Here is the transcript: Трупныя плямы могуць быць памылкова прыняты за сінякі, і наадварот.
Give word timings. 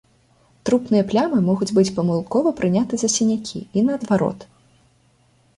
Трупныя 0.67 1.03
плямы 1.11 1.37
могуць 1.49 1.67
быць 1.79 1.93
памылкова 1.99 2.53
прыняты 2.63 2.93
за 3.03 3.09
сінякі, 3.17 3.59
і 3.77 3.85
наадварот. 3.91 4.39